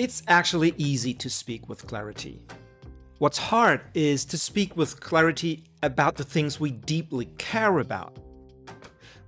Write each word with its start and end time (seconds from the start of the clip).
It's 0.00 0.22
actually 0.28 0.72
easy 0.78 1.12
to 1.12 1.28
speak 1.28 1.68
with 1.68 1.86
clarity. 1.86 2.40
What's 3.18 3.36
hard 3.36 3.82
is 3.92 4.24
to 4.24 4.38
speak 4.38 4.74
with 4.74 4.98
clarity 4.98 5.64
about 5.82 6.16
the 6.16 6.24
things 6.24 6.58
we 6.58 6.70
deeply 6.70 7.26
care 7.36 7.80
about. 7.80 8.16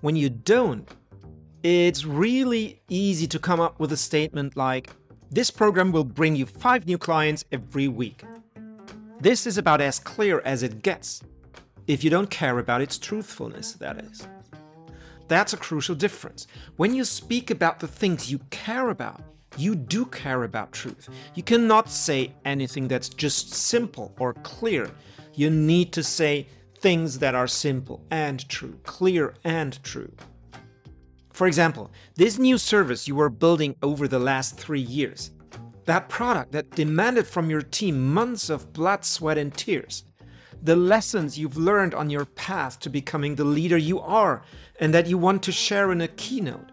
When 0.00 0.16
you 0.16 0.30
don't, 0.30 0.89
it's 1.62 2.07
really 2.07 2.80
easy 2.89 3.27
to 3.27 3.39
come 3.39 3.61
up 3.61 3.80
with 3.80 3.93
a 3.93 3.98
statement 3.98 4.57
like, 4.57 4.89
This 5.30 5.50
program 5.50 5.93
will 5.93 6.05
bring 6.05 6.37
you 6.37 6.46
five 6.46 6.86
new 6.86 6.96
clients 6.96 7.45
every 7.52 7.89
week. 7.89 8.25
This 9.20 9.46
is 9.46 9.59
about 9.59 9.82
as 9.82 9.98
clear 9.98 10.41
as 10.43 10.62
it 10.62 10.80
gets, 10.80 11.20
if 11.86 12.02
you 12.02 12.09
don't 12.09 12.30
care 12.30 12.59
about 12.59 12.80
its 12.80 12.96
truthfulness, 12.96 13.73
that 13.75 13.98
is. 13.98 14.27
That's 15.29 15.52
a 15.52 15.59
crucial 15.59 15.96
difference. 15.96 16.46
When 16.77 16.95
you 16.95 17.04
speak 17.04 17.50
about 17.50 17.80
the 17.80 17.89
things 17.89 18.32
you 18.32 18.39
care 18.48 18.89
about, 18.89 19.20
you 19.57 19.75
do 19.75 20.06
care 20.06 20.45
about 20.45 20.73
truth. 20.73 21.09
You 21.34 21.42
cannot 21.42 21.91
say 21.91 22.33
anything 22.45 22.88
that's 22.88 23.09
just 23.09 23.52
simple 23.52 24.15
or 24.19 24.34
clear. 24.34 24.91
You 25.34 25.51
need 25.51 25.92
to 25.92 26.02
say 26.02 26.47
things 26.78 27.19
that 27.20 27.34
are 27.34 27.47
simple 27.47 28.05
and 28.11 28.47
true, 28.48 28.78
clear 28.83 29.34
and 29.45 29.83
true. 29.83 30.12
For 31.33 31.47
example, 31.47 31.91
this 32.16 32.38
new 32.38 32.59
service 32.59 33.09
you 33.09 33.15
were 33.15 33.30
building 33.30 33.77
over 33.83 34.06
the 34.06 34.19
last 34.19 34.59
three 34.59 34.80
years, 34.80 35.30
that 35.87 36.09
product 36.09 36.53
that 36.53 36.70
demanded 36.73 37.27
from 37.27 37.48
your 37.48 37.62
team 37.62 38.12
months 38.12 38.50
of 38.50 38.73
blood, 38.73 39.05
sweat, 39.05 39.39
and 39.39 39.55
tears, 39.55 40.05
the 40.62 40.77
lessons 40.77 41.39
you've 41.39 41.56
learned 41.56 41.95
on 41.95 42.11
your 42.11 42.25
path 42.25 42.78
to 42.80 42.91
becoming 42.91 43.34
the 43.34 43.45
leader 43.45 43.78
you 43.78 43.98
are 43.98 44.42
and 44.78 44.92
that 44.95 45.06
you 45.06 45.19
want 45.19 45.42
to 45.42 45.53
share 45.53 45.91
in 45.91 46.00
a 46.00 46.09
keynote. 46.09 46.70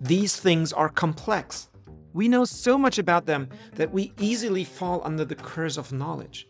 These 0.00 0.36
things 0.36 0.72
are 0.72 0.88
complex. 0.88 1.68
We 2.12 2.28
know 2.28 2.44
so 2.44 2.78
much 2.78 2.98
about 2.98 3.26
them 3.26 3.48
that 3.74 3.92
we 3.92 4.12
easily 4.18 4.64
fall 4.64 5.00
under 5.04 5.24
the 5.24 5.34
curse 5.34 5.76
of 5.76 5.92
knowledge. 5.92 6.48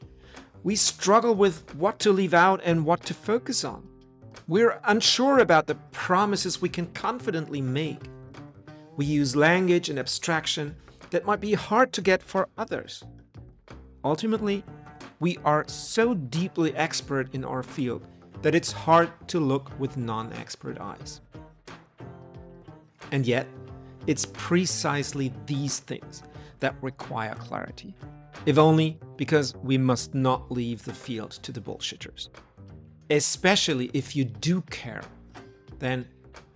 We 0.63 0.77
struggle 0.77 1.35
with 1.35 1.75
what 1.75 1.99
to 2.01 2.13
leave 2.13 2.35
out 2.35 2.61
and 2.65 2.85
what 2.85 3.05
to 3.05 3.15
focus 3.15 3.65
on. 3.65 3.87
We're 4.47 4.81
unsure 4.85 5.39
about 5.39 5.67
the 5.67 5.75
promises 5.93 6.63
we 6.63 6.69
can 6.69 6.87
confidently 6.87 7.61
make. 7.61 8.01
We 8.97 9.05
use 9.05 9.37
language 9.37 9.89
and 9.89 9.99
abstraction 9.99 10.77
that 11.11 11.25
might 11.25 11.41
be 11.41 11.55
hard 11.55 11.93
to 11.95 12.03
get 12.03 12.23
for 12.23 12.49
others. 12.57 13.05
Ultimately, 14.05 14.65
we 15.21 15.39
are 15.45 15.65
so 15.69 16.15
deeply 16.15 16.75
expert 16.77 17.35
in 17.35 17.45
our 17.45 17.63
field 17.63 18.07
that 18.43 18.55
it's 18.55 18.73
hard 18.73 19.11
to 19.29 19.41
look 19.41 19.71
with 19.79 19.97
non 19.97 20.33
expert 20.33 20.79
eyes. 20.81 21.21
And 23.11 23.27
yet, 23.27 23.47
it's 24.09 24.25
precisely 24.33 25.31
these 25.45 25.81
things 25.81 26.23
that 26.61 26.75
require 26.81 27.35
clarity. 27.35 27.95
If 28.47 28.57
only 28.57 28.99
because 29.17 29.55
we 29.57 29.77
must 29.77 30.15
not 30.15 30.51
leave 30.51 30.83
the 30.85 30.95
field 30.95 31.33
to 31.43 31.53
the 31.53 31.61
bullshitters. 31.61 32.31
Especially 33.11 33.91
if 33.93 34.17
you 34.17 34.25
do 34.25 34.63
care, 34.63 35.03
then 35.79 36.09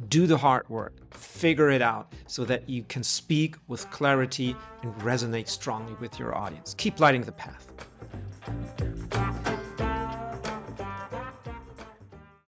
do 0.08 0.26
the 0.26 0.38
hard 0.38 0.66
work, 0.70 1.14
figure 1.14 1.70
it 1.70 1.82
out 1.82 2.14
so 2.26 2.46
that 2.46 2.68
you 2.70 2.84
can 2.84 3.02
speak 3.02 3.56
with 3.68 3.88
clarity 3.90 4.56
and 4.82 4.94
resonate 5.02 5.48
strongly 5.48 5.94
with 6.00 6.18
your 6.18 6.34
audience. 6.34 6.74
Keep 6.78 7.00
lighting 7.00 7.22
the 7.22 7.32
path. 7.32 7.70